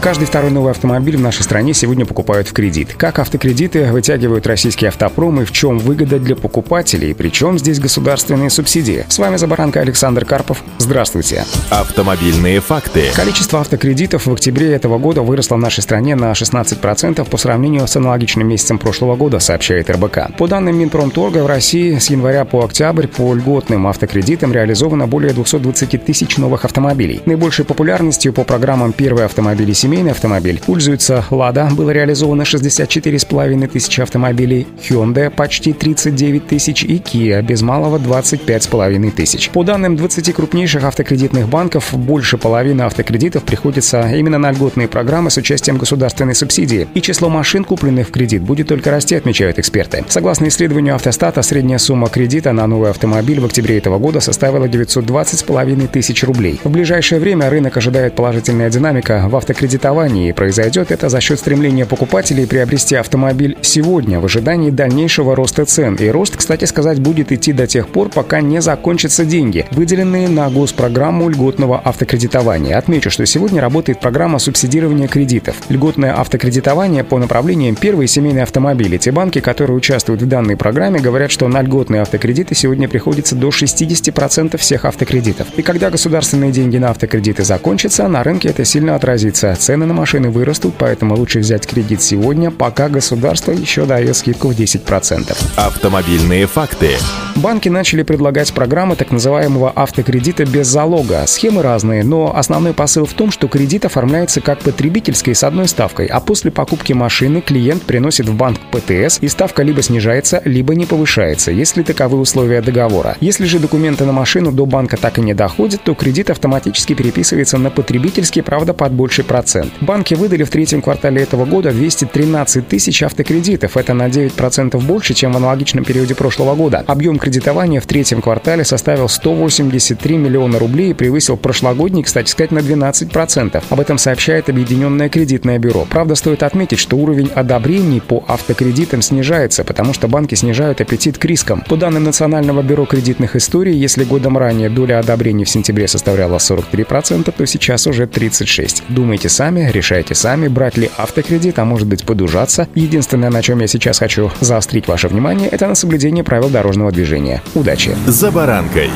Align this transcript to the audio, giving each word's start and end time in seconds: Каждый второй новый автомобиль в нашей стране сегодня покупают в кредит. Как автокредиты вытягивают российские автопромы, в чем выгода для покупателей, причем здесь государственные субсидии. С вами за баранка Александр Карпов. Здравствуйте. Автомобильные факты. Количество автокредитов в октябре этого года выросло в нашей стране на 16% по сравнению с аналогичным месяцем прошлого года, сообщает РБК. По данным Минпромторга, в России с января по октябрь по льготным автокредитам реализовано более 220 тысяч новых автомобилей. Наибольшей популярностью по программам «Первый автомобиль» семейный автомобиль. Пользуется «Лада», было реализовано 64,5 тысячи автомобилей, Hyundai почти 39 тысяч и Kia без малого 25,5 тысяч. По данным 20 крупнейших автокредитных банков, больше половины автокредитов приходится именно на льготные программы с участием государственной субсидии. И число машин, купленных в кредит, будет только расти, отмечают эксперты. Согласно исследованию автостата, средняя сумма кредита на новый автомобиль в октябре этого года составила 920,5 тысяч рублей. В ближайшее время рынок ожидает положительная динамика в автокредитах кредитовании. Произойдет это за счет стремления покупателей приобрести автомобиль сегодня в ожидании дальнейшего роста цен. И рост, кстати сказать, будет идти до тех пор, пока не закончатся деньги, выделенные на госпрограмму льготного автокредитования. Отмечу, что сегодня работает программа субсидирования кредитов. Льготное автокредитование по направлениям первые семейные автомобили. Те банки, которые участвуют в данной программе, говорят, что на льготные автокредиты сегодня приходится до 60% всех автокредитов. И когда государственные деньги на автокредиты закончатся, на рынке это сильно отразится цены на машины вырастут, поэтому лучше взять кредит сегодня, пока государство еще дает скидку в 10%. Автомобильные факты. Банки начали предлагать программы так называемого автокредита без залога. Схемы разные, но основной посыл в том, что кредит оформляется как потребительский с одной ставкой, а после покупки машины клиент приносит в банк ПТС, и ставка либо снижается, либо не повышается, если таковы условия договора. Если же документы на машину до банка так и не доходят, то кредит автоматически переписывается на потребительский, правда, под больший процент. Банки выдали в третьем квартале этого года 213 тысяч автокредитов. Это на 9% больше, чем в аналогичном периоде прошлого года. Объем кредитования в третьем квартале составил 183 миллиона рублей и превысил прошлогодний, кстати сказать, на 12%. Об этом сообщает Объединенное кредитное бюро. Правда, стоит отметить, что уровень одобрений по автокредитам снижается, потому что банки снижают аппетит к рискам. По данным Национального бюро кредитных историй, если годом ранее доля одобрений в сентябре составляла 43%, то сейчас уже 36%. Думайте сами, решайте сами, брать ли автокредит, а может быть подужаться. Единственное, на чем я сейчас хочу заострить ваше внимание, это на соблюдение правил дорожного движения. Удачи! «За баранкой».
Каждый 0.00 0.26
второй 0.26 0.52
новый 0.52 0.70
автомобиль 0.70 1.16
в 1.16 1.20
нашей 1.20 1.42
стране 1.42 1.74
сегодня 1.74 2.06
покупают 2.06 2.46
в 2.46 2.52
кредит. 2.52 2.94
Как 2.96 3.18
автокредиты 3.18 3.90
вытягивают 3.90 4.46
российские 4.46 4.88
автопромы, 4.88 5.44
в 5.44 5.50
чем 5.50 5.80
выгода 5.80 6.20
для 6.20 6.36
покупателей, 6.36 7.16
причем 7.16 7.58
здесь 7.58 7.80
государственные 7.80 8.48
субсидии. 8.48 9.04
С 9.08 9.18
вами 9.18 9.36
за 9.36 9.48
баранка 9.48 9.80
Александр 9.80 10.24
Карпов. 10.24 10.62
Здравствуйте. 10.78 11.44
Автомобильные 11.70 12.60
факты. 12.60 13.06
Количество 13.16 13.60
автокредитов 13.60 14.26
в 14.26 14.32
октябре 14.32 14.72
этого 14.72 14.98
года 14.98 15.22
выросло 15.22 15.56
в 15.56 15.58
нашей 15.58 15.82
стране 15.82 16.14
на 16.14 16.30
16% 16.30 17.28
по 17.28 17.36
сравнению 17.36 17.88
с 17.88 17.96
аналогичным 17.96 18.46
месяцем 18.46 18.78
прошлого 18.78 19.16
года, 19.16 19.40
сообщает 19.40 19.90
РБК. 19.90 20.36
По 20.38 20.46
данным 20.46 20.78
Минпромторга, 20.78 21.42
в 21.42 21.46
России 21.46 21.98
с 21.98 22.08
января 22.08 22.44
по 22.44 22.64
октябрь 22.64 23.08
по 23.08 23.34
льготным 23.34 23.88
автокредитам 23.88 24.52
реализовано 24.52 25.08
более 25.08 25.32
220 25.32 26.04
тысяч 26.04 26.36
новых 26.36 26.64
автомобилей. 26.64 27.20
Наибольшей 27.26 27.64
популярностью 27.64 28.32
по 28.32 28.44
программам 28.44 28.92
«Первый 28.92 29.24
автомобиль» 29.24 29.72
семейный 29.88 30.10
автомобиль. 30.10 30.60
Пользуется 30.66 31.24
«Лада», 31.30 31.70
было 31.72 31.88
реализовано 31.88 32.42
64,5 32.42 33.68
тысячи 33.68 34.02
автомобилей, 34.02 34.66
Hyundai 34.86 35.30
почти 35.30 35.72
39 35.72 36.46
тысяч 36.46 36.84
и 36.84 36.98
Kia 36.98 37.40
без 37.40 37.62
малого 37.62 37.96
25,5 37.98 39.10
тысяч. 39.12 39.48
По 39.48 39.64
данным 39.64 39.96
20 39.96 40.34
крупнейших 40.34 40.84
автокредитных 40.84 41.48
банков, 41.48 41.94
больше 41.94 42.36
половины 42.36 42.82
автокредитов 42.82 43.44
приходится 43.44 44.06
именно 44.14 44.36
на 44.36 44.52
льготные 44.52 44.88
программы 44.88 45.30
с 45.30 45.38
участием 45.38 45.78
государственной 45.78 46.34
субсидии. 46.34 46.86
И 46.92 47.00
число 47.00 47.30
машин, 47.30 47.64
купленных 47.64 48.08
в 48.08 48.10
кредит, 48.10 48.42
будет 48.42 48.68
только 48.68 48.90
расти, 48.90 49.14
отмечают 49.14 49.58
эксперты. 49.58 50.04
Согласно 50.08 50.48
исследованию 50.48 50.96
автостата, 50.96 51.40
средняя 51.40 51.78
сумма 51.78 52.10
кредита 52.10 52.52
на 52.52 52.66
новый 52.66 52.90
автомобиль 52.90 53.40
в 53.40 53.46
октябре 53.46 53.78
этого 53.78 53.98
года 53.98 54.20
составила 54.20 54.66
920,5 54.66 55.88
тысяч 55.88 56.24
рублей. 56.24 56.60
В 56.62 56.70
ближайшее 56.70 57.20
время 57.20 57.48
рынок 57.48 57.78
ожидает 57.78 58.14
положительная 58.14 58.68
динамика 58.68 59.24
в 59.30 59.34
автокредитах 59.34 59.77
кредитовании. 59.78 60.32
Произойдет 60.32 60.90
это 60.90 61.08
за 61.08 61.20
счет 61.20 61.38
стремления 61.38 61.86
покупателей 61.86 62.46
приобрести 62.46 62.96
автомобиль 62.96 63.56
сегодня 63.62 64.18
в 64.18 64.24
ожидании 64.24 64.70
дальнейшего 64.70 65.36
роста 65.36 65.64
цен. 65.64 65.94
И 65.94 66.08
рост, 66.08 66.36
кстати 66.36 66.64
сказать, 66.64 66.98
будет 66.98 67.30
идти 67.30 67.52
до 67.52 67.66
тех 67.66 67.88
пор, 67.88 68.08
пока 68.08 68.40
не 68.40 68.60
закончатся 68.60 69.24
деньги, 69.24 69.66
выделенные 69.70 70.28
на 70.28 70.50
госпрограмму 70.50 71.28
льготного 71.28 71.78
автокредитования. 71.78 72.76
Отмечу, 72.76 73.10
что 73.10 73.24
сегодня 73.24 73.60
работает 73.60 74.00
программа 74.00 74.38
субсидирования 74.40 75.06
кредитов. 75.06 75.56
Льготное 75.68 76.18
автокредитование 76.18 77.04
по 77.04 77.18
направлениям 77.18 77.76
первые 77.76 78.08
семейные 78.08 78.42
автомобили. 78.42 78.98
Те 78.98 79.12
банки, 79.12 79.40
которые 79.40 79.76
участвуют 79.76 80.22
в 80.22 80.26
данной 80.26 80.56
программе, 80.56 80.98
говорят, 80.98 81.30
что 81.30 81.46
на 81.46 81.62
льготные 81.62 82.02
автокредиты 82.02 82.56
сегодня 82.56 82.88
приходится 82.88 83.36
до 83.36 83.48
60% 83.48 84.56
всех 84.56 84.84
автокредитов. 84.84 85.46
И 85.56 85.62
когда 85.62 85.90
государственные 85.90 86.50
деньги 86.50 86.78
на 86.78 86.90
автокредиты 86.90 87.44
закончатся, 87.44 88.08
на 88.08 88.24
рынке 88.24 88.48
это 88.48 88.64
сильно 88.64 88.96
отразится 88.96 89.54
цены 89.68 89.84
на 89.84 89.92
машины 89.92 90.30
вырастут, 90.30 90.76
поэтому 90.78 91.14
лучше 91.14 91.40
взять 91.40 91.66
кредит 91.66 92.00
сегодня, 92.00 92.50
пока 92.50 92.88
государство 92.88 93.52
еще 93.52 93.84
дает 93.84 94.16
скидку 94.16 94.48
в 94.48 94.58
10%. 94.58 95.36
Автомобильные 95.56 96.46
факты. 96.46 96.92
Банки 97.38 97.68
начали 97.68 98.02
предлагать 98.02 98.52
программы 98.52 98.96
так 98.96 99.12
называемого 99.12 99.70
автокредита 99.70 100.44
без 100.44 100.66
залога. 100.66 101.24
Схемы 101.26 101.62
разные, 101.62 102.02
но 102.02 102.36
основной 102.36 102.74
посыл 102.74 103.04
в 103.04 103.12
том, 103.12 103.30
что 103.30 103.46
кредит 103.46 103.84
оформляется 103.84 104.40
как 104.40 104.58
потребительский 104.58 105.34
с 105.34 105.44
одной 105.44 105.68
ставкой, 105.68 106.06
а 106.06 106.18
после 106.18 106.50
покупки 106.50 106.92
машины 106.94 107.40
клиент 107.40 107.84
приносит 107.84 108.28
в 108.28 108.34
банк 108.34 108.58
ПТС, 108.72 109.18
и 109.20 109.28
ставка 109.28 109.62
либо 109.62 109.82
снижается, 109.82 110.42
либо 110.44 110.74
не 110.74 110.84
повышается, 110.84 111.52
если 111.52 111.84
таковы 111.84 112.18
условия 112.18 112.60
договора. 112.60 113.16
Если 113.20 113.44
же 113.44 113.60
документы 113.60 114.04
на 114.04 114.12
машину 114.12 114.50
до 114.50 114.66
банка 114.66 114.96
так 114.96 115.18
и 115.18 115.20
не 115.20 115.32
доходят, 115.32 115.80
то 115.84 115.94
кредит 115.94 116.30
автоматически 116.30 116.94
переписывается 116.94 117.56
на 117.56 117.70
потребительский, 117.70 118.42
правда, 118.42 118.74
под 118.74 118.92
больший 118.92 119.22
процент. 119.22 119.72
Банки 119.80 120.14
выдали 120.14 120.42
в 120.42 120.50
третьем 120.50 120.82
квартале 120.82 121.22
этого 121.22 121.44
года 121.44 121.70
213 121.70 122.66
тысяч 122.66 123.00
автокредитов. 123.04 123.76
Это 123.76 123.94
на 123.94 124.08
9% 124.08 124.76
больше, 124.84 125.14
чем 125.14 125.34
в 125.34 125.36
аналогичном 125.36 125.84
периоде 125.84 126.16
прошлого 126.16 126.56
года. 126.56 126.82
Объем 126.88 127.16
кредитования 127.28 127.78
в 127.78 127.86
третьем 127.86 128.22
квартале 128.22 128.64
составил 128.64 129.06
183 129.06 130.16
миллиона 130.16 130.58
рублей 130.58 130.92
и 130.92 130.94
превысил 130.94 131.36
прошлогодний, 131.36 132.02
кстати 132.02 132.30
сказать, 132.30 132.52
на 132.52 132.60
12%. 132.60 133.62
Об 133.68 133.80
этом 133.80 133.98
сообщает 133.98 134.48
Объединенное 134.48 135.10
кредитное 135.10 135.58
бюро. 135.58 135.86
Правда, 135.90 136.14
стоит 136.14 136.42
отметить, 136.42 136.78
что 136.78 136.96
уровень 136.96 137.30
одобрений 137.34 138.00
по 138.00 138.24
автокредитам 138.26 139.02
снижается, 139.02 139.62
потому 139.62 139.92
что 139.92 140.08
банки 140.08 140.34
снижают 140.36 140.80
аппетит 140.80 141.18
к 141.18 141.24
рискам. 141.26 141.62
По 141.68 141.76
данным 141.76 142.04
Национального 142.04 142.62
бюро 142.62 142.86
кредитных 142.86 143.36
историй, 143.36 143.76
если 143.76 144.04
годом 144.04 144.38
ранее 144.38 144.70
доля 144.70 144.98
одобрений 144.98 145.44
в 145.44 145.50
сентябре 145.50 145.86
составляла 145.86 146.38
43%, 146.38 147.30
то 147.36 147.46
сейчас 147.46 147.86
уже 147.86 148.04
36%. 148.04 148.84
Думайте 148.88 149.28
сами, 149.28 149.70
решайте 149.70 150.14
сами, 150.14 150.48
брать 150.48 150.78
ли 150.78 150.90
автокредит, 150.96 151.58
а 151.58 151.66
может 151.66 151.86
быть 151.86 152.04
подужаться. 152.06 152.68
Единственное, 152.74 153.28
на 153.28 153.42
чем 153.42 153.58
я 153.58 153.66
сейчас 153.66 153.98
хочу 153.98 154.30
заострить 154.40 154.88
ваше 154.88 155.08
внимание, 155.08 155.50
это 155.50 155.66
на 155.66 155.74
соблюдение 155.74 156.24
правил 156.24 156.48
дорожного 156.48 156.90
движения. 156.90 157.17
Удачи! 157.54 157.96
«За 158.06 158.30
баранкой». 158.30 158.90